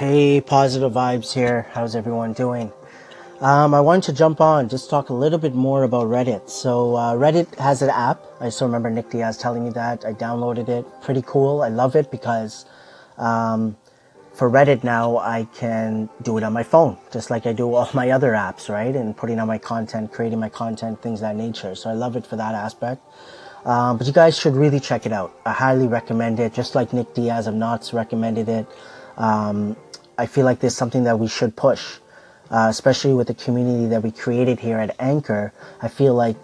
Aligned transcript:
Hey, 0.00 0.40
positive 0.40 0.94
vibes 0.94 1.34
here. 1.34 1.66
How's 1.72 1.94
everyone 1.94 2.32
doing? 2.32 2.72
Um, 3.42 3.74
I 3.74 3.82
wanted 3.82 4.04
to 4.04 4.12
jump 4.14 4.40
on, 4.40 4.70
just 4.70 4.88
talk 4.88 5.10
a 5.10 5.12
little 5.12 5.38
bit 5.38 5.54
more 5.54 5.82
about 5.82 6.06
Reddit. 6.06 6.48
So, 6.48 6.94
uh, 6.94 7.12
Reddit 7.12 7.54
has 7.56 7.82
an 7.82 7.90
app. 7.90 8.24
I 8.40 8.48
still 8.48 8.66
remember 8.68 8.88
Nick 8.88 9.10
Diaz 9.10 9.36
telling 9.36 9.62
me 9.62 9.68
that. 9.72 10.06
I 10.06 10.14
downloaded 10.14 10.70
it. 10.70 10.86
Pretty 11.02 11.20
cool. 11.26 11.60
I 11.60 11.68
love 11.68 11.96
it 11.96 12.10
because 12.10 12.64
um, 13.18 13.76
for 14.32 14.50
Reddit 14.50 14.84
now, 14.84 15.18
I 15.18 15.46
can 15.54 16.08
do 16.22 16.38
it 16.38 16.44
on 16.44 16.54
my 16.54 16.62
phone, 16.62 16.96
just 17.12 17.28
like 17.28 17.44
I 17.44 17.52
do 17.52 17.74
all 17.74 17.90
my 17.92 18.08
other 18.08 18.32
apps, 18.32 18.70
right? 18.70 18.96
And 18.96 19.14
putting 19.14 19.38
on 19.38 19.48
my 19.48 19.58
content, 19.58 20.12
creating 20.12 20.40
my 20.40 20.48
content, 20.48 21.02
things 21.02 21.20
that 21.20 21.36
nature. 21.36 21.74
So, 21.74 21.90
I 21.90 21.92
love 21.92 22.16
it 22.16 22.26
for 22.26 22.36
that 22.36 22.54
aspect. 22.54 23.02
Um, 23.66 23.98
but 23.98 24.06
you 24.06 24.14
guys 24.14 24.38
should 24.38 24.56
really 24.56 24.80
check 24.80 25.04
it 25.04 25.12
out. 25.12 25.38
I 25.44 25.52
highly 25.52 25.88
recommend 25.88 26.40
it, 26.40 26.54
just 26.54 26.74
like 26.74 26.94
Nick 26.94 27.12
Diaz 27.12 27.46
of 27.46 27.54
Knots 27.54 27.92
recommended 27.92 28.48
it. 28.48 28.66
Um, 29.18 29.76
I 30.20 30.26
feel 30.26 30.44
like 30.44 30.60
there's 30.60 30.76
something 30.76 31.04
that 31.04 31.18
we 31.18 31.28
should 31.28 31.56
push 31.56 31.98
uh, 32.50 32.66
especially 32.68 33.14
with 33.14 33.28
the 33.28 33.34
community 33.34 33.86
that 33.86 34.02
we 34.02 34.10
created 34.10 34.58
here 34.58 34.78
at 34.78 34.94
Anchor, 34.98 35.52
I 35.80 35.88
feel 35.88 36.14
like 36.14 36.36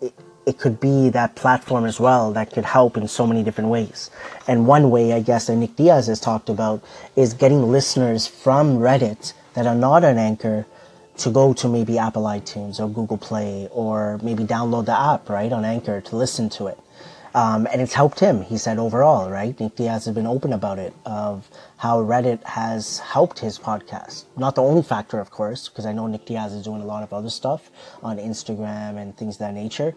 it, 0.00 0.14
it 0.46 0.58
could 0.58 0.80
be 0.80 1.10
that 1.10 1.34
platform 1.36 1.84
as 1.84 2.00
well 2.00 2.32
that 2.32 2.52
could 2.52 2.64
help 2.64 2.96
in 2.96 3.06
so 3.08 3.26
many 3.26 3.42
different 3.42 3.68
ways. 3.68 4.10
And 4.48 4.66
one 4.66 4.90
way, 4.90 5.12
I 5.12 5.20
guess, 5.20 5.46
that 5.46 5.56
Nick 5.56 5.76
Diaz 5.76 6.06
has 6.06 6.18
talked 6.18 6.48
about 6.48 6.82
is 7.14 7.34
getting 7.34 7.70
listeners 7.70 8.26
from 8.26 8.78
Reddit 8.78 9.34
that 9.54 9.66
are 9.66 9.74
not 9.74 10.02
on 10.02 10.16
Anchor 10.16 10.66
to 11.18 11.30
go 11.30 11.52
to 11.52 11.68
maybe 11.68 11.98
Apple 11.98 12.22
iTunes 12.22 12.80
or 12.80 12.88
Google 12.88 13.18
Play 13.18 13.68
or 13.70 14.18
maybe 14.22 14.44
download 14.44 14.86
the 14.86 14.98
app, 14.98 15.28
right, 15.28 15.52
on 15.52 15.66
Anchor 15.66 16.00
to 16.00 16.16
listen 16.16 16.48
to 16.50 16.68
it. 16.68 16.78
Um, 17.32 17.68
and 17.70 17.80
it's 17.80 17.94
helped 17.94 18.18
him, 18.18 18.42
he 18.42 18.58
said 18.58 18.78
overall, 18.78 19.30
right? 19.30 19.58
Nick 19.60 19.76
Diaz 19.76 20.06
has 20.06 20.14
been 20.14 20.26
open 20.26 20.52
about 20.52 20.80
it, 20.80 20.92
of 21.06 21.48
how 21.76 22.02
Reddit 22.02 22.42
has 22.42 22.98
helped 22.98 23.38
his 23.38 23.56
podcast. 23.56 24.24
Not 24.36 24.56
the 24.56 24.62
only 24.62 24.82
factor, 24.82 25.20
of 25.20 25.30
course, 25.30 25.68
because 25.68 25.86
I 25.86 25.92
know 25.92 26.08
Nick 26.08 26.26
Diaz 26.26 26.52
is 26.52 26.64
doing 26.64 26.82
a 26.82 26.84
lot 26.84 27.04
of 27.04 27.12
other 27.12 27.30
stuff 27.30 27.70
on 28.02 28.18
Instagram 28.18 28.96
and 28.96 29.16
things 29.16 29.36
of 29.36 29.40
that 29.40 29.54
nature. 29.54 29.94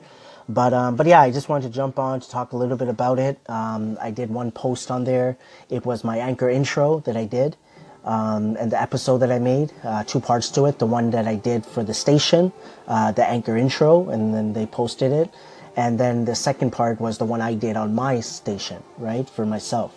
But, 0.48 0.74
um, 0.74 0.96
but 0.96 1.08
yeah, 1.08 1.22
I 1.22 1.32
just 1.32 1.50
wanted 1.50 1.70
to 1.70 1.74
jump 1.74 1.98
on 1.98 2.20
to 2.20 2.30
talk 2.30 2.52
a 2.52 2.58
little 2.58 2.78
bit 2.78 2.90
about 2.90 3.18
it. 3.18 3.40
Um, 3.50 3.98
I 4.00 4.12
did 4.12 4.30
one 4.30 4.52
post 4.52 4.92
on 4.92 5.04
there. 5.04 5.38
It 5.70 5.86
was 5.86 6.04
my 6.04 6.18
anchor 6.18 6.50
intro 6.50 7.00
that 7.00 7.18
I 7.18 7.26
did. 7.26 7.58
Um, 8.04 8.58
and 8.58 8.70
the 8.70 8.80
episode 8.80 9.20
that 9.20 9.32
I 9.32 9.40
made, 9.40 9.72
uh, 9.84 10.04
two 10.04 10.20
parts 10.20 10.50
to 10.52 10.66
it. 10.66 10.78
The 10.78 10.86
one 10.86 11.12
that 11.12 11.26
I 11.26 11.36
did 11.36 11.66
for 11.66 11.84
the 11.84 11.94
station, 11.94 12.52
uh, 12.88 13.14
the 13.14 13.26
anchor 13.26 13.56
intro, 13.56 14.10
and 14.10 14.34
then 14.34 14.52
they 14.52 14.66
posted 14.66 15.14
it. 15.14 15.34
And 15.76 16.00
then 16.00 16.26
the 16.26 16.36
second 16.36 16.72
part 16.72 17.00
was 17.00 17.18
the 17.18 17.26
one 17.26 17.42
I 17.42 17.56
did 17.56 17.76
on 17.78 17.96
my 17.96 18.20
station, 18.20 18.84
right, 18.98 19.28
for 19.30 19.46
myself. 19.46 19.94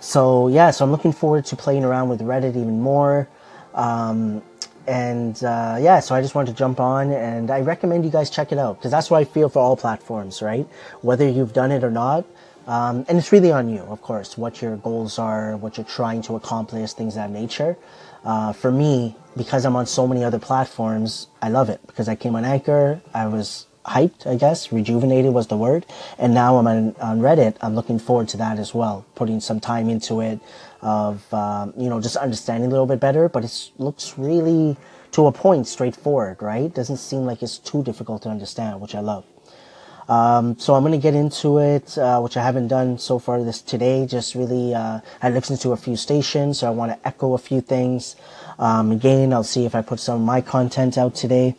So 0.00 0.48
yeah, 0.48 0.70
so 0.70 0.84
I'm 0.84 0.90
looking 0.90 1.12
forward 1.12 1.46
to 1.46 1.56
playing 1.56 1.84
around 1.84 2.08
with 2.08 2.20
Reddit 2.20 2.50
even 2.50 2.80
more. 2.80 3.28
Um, 3.74 4.42
and 4.86 5.42
uh, 5.42 5.78
yeah, 5.80 6.00
so 6.00 6.14
I 6.14 6.20
just 6.20 6.34
wanted 6.34 6.52
to 6.52 6.56
jump 6.56 6.78
on, 6.78 7.10
and 7.12 7.50
I 7.50 7.60
recommend 7.60 8.04
you 8.04 8.10
guys 8.10 8.30
check 8.30 8.52
it 8.52 8.58
out 8.58 8.78
because 8.78 8.90
that's 8.90 9.10
what 9.10 9.18
I 9.18 9.24
feel 9.24 9.48
for 9.48 9.58
all 9.58 9.76
platforms, 9.76 10.42
right? 10.42 10.66
Whether 11.02 11.28
you've 11.28 11.52
done 11.52 11.72
it 11.72 11.82
or 11.82 11.90
not, 11.90 12.24
um, 12.66 13.04
and 13.08 13.18
it's 13.18 13.32
really 13.32 13.50
on 13.52 13.68
you, 13.68 13.80
of 13.80 14.02
course, 14.02 14.38
what 14.38 14.62
your 14.62 14.76
goals 14.76 15.18
are, 15.18 15.56
what 15.56 15.76
you're 15.76 15.86
trying 15.86 16.22
to 16.22 16.36
accomplish, 16.36 16.92
things 16.92 17.16
of 17.16 17.22
that 17.22 17.30
nature. 17.30 17.76
Uh, 18.24 18.52
for 18.52 18.72
me, 18.72 19.16
because 19.36 19.64
I'm 19.64 19.76
on 19.76 19.86
so 19.86 20.06
many 20.06 20.24
other 20.24 20.38
platforms, 20.38 21.28
I 21.42 21.48
love 21.48 21.68
it 21.68 21.80
because 21.86 22.08
I 22.08 22.16
came 22.16 22.34
on 22.34 22.44
Anchor, 22.44 23.00
I 23.14 23.26
was 23.26 23.66
hyped, 23.86 24.26
I 24.26 24.36
guess. 24.36 24.72
Rejuvenated 24.72 25.32
was 25.32 25.46
the 25.46 25.56
word. 25.56 25.86
And 26.18 26.34
now 26.34 26.56
I'm 26.58 26.66
on, 26.66 26.96
on 27.00 27.20
Reddit. 27.20 27.56
I'm 27.60 27.74
looking 27.74 27.98
forward 27.98 28.28
to 28.28 28.36
that 28.38 28.58
as 28.58 28.74
well. 28.74 29.06
Putting 29.14 29.40
some 29.40 29.60
time 29.60 29.88
into 29.88 30.20
it 30.20 30.40
of, 30.82 31.32
um, 31.32 31.72
you 31.76 31.88
know, 31.88 32.00
just 32.00 32.16
understanding 32.16 32.68
a 32.68 32.70
little 32.70 32.86
bit 32.86 33.00
better. 33.00 33.28
But 33.28 33.44
it 33.44 33.70
looks 33.78 34.18
really, 34.18 34.76
to 35.12 35.26
a 35.26 35.32
point, 35.32 35.66
straightforward, 35.66 36.42
right? 36.42 36.72
Doesn't 36.74 36.98
seem 36.98 37.24
like 37.24 37.42
it's 37.42 37.58
too 37.58 37.82
difficult 37.82 38.22
to 38.22 38.28
understand, 38.28 38.80
which 38.80 38.94
I 38.94 39.00
love. 39.00 39.24
Um, 40.08 40.56
so 40.58 40.74
I'm 40.74 40.84
gonna 40.84 40.98
get 40.98 41.14
into 41.14 41.58
it, 41.58 41.98
uh, 41.98 42.20
which 42.20 42.36
I 42.36 42.42
haven't 42.42 42.68
done 42.68 42.98
so 42.98 43.18
far 43.18 43.42
this 43.42 43.60
today. 43.60 44.06
Just 44.06 44.36
really, 44.36 44.72
uh, 44.72 45.00
I 45.20 45.30
listened 45.30 45.60
to 45.62 45.72
a 45.72 45.76
few 45.76 45.96
stations, 45.96 46.60
so 46.60 46.68
I 46.68 46.70
want 46.70 46.92
to 46.92 47.08
echo 47.08 47.34
a 47.34 47.38
few 47.38 47.60
things. 47.60 48.14
Um, 48.58 48.92
again, 48.92 49.32
I'll 49.32 49.42
see 49.42 49.64
if 49.64 49.74
I 49.74 49.82
put 49.82 49.98
some 49.98 50.20
of 50.20 50.26
my 50.26 50.40
content 50.40 50.96
out 50.96 51.16
today. 51.16 51.56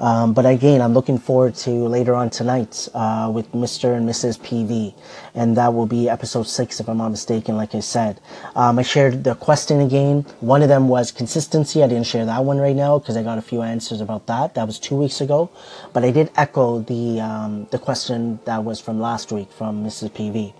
Um, 0.00 0.32
but 0.32 0.46
again, 0.46 0.80
I'm 0.80 0.94
looking 0.94 1.18
forward 1.18 1.54
to 1.56 1.70
later 1.70 2.14
on 2.14 2.30
tonight 2.30 2.88
uh, 2.94 3.30
with 3.32 3.52
Mr. 3.52 3.94
and 3.94 4.08
Mrs. 4.08 4.40
PV, 4.40 4.94
and 5.34 5.56
that 5.58 5.74
will 5.74 5.86
be 5.86 6.08
episode 6.08 6.44
six, 6.44 6.80
if 6.80 6.88
I'm 6.88 6.96
not 6.96 7.10
mistaken. 7.10 7.56
Like 7.56 7.74
I 7.74 7.80
said, 7.80 8.18
um, 8.56 8.78
I 8.78 8.82
shared 8.82 9.24
the 9.24 9.34
question 9.34 9.80
again. 9.80 10.24
One 10.40 10.62
of 10.62 10.68
them 10.68 10.88
was 10.88 11.12
consistency. 11.12 11.82
I 11.82 11.86
didn't 11.86 12.06
share 12.06 12.24
that 12.24 12.44
one 12.44 12.58
right 12.58 12.74
now 12.74 12.98
because 12.98 13.18
I 13.18 13.22
got 13.22 13.36
a 13.36 13.42
few 13.42 13.60
answers 13.60 14.00
about 14.00 14.26
that. 14.26 14.54
That 14.54 14.66
was 14.66 14.78
two 14.78 14.96
weeks 14.96 15.20
ago, 15.20 15.50
but 15.92 16.02
I 16.02 16.10
did 16.10 16.30
echo 16.34 16.80
the 16.80 17.20
um, 17.20 17.66
the 17.70 17.78
question 17.78 18.40
that 18.46 18.64
was 18.64 18.80
from 18.80 19.00
last 19.00 19.32
week 19.32 19.52
from 19.52 19.84
Mrs. 19.84 20.10
PV. 20.12 20.54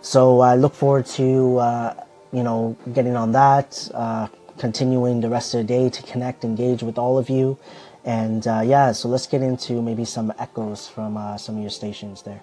So 0.00 0.40
I 0.40 0.54
look 0.56 0.74
forward 0.74 1.04
to 1.20 1.58
uh, 1.58 1.94
you 2.32 2.42
know 2.42 2.74
getting 2.94 3.16
on 3.16 3.32
that. 3.32 3.90
Uh, 3.92 4.28
continuing 4.58 5.20
the 5.20 5.28
rest 5.28 5.54
of 5.54 5.58
the 5.58 5.64
day 5.64 5.88
to 5.88 6.02
connect, 6.02 6.44
engage 6.44 6.82
with 6.82 6.98
all 6.98 7.16
of 7.16 7.30
you. 7.30 7.56
And 8.08 8.46
uh, 8.48 8.62
yeah, 8.64 8.92
so 8.92 9.06
let's 9.06 9.26
get 9.26 9.42
into 9.42 9.82
maybe 9.82 10.06
some 10.06 10.32
echoes 10.38 10.88
from 10.88 11.18
uh, 11.18 11.36
some 11.36 11.56
of 11.56 11.60
your 11.60 11.70
stations 11.70 12.22
there. 12.22 12.40